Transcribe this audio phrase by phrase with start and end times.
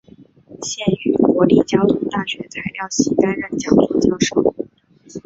[0.63, 4.55] 现于国立交通大学材料系担任讲座教授。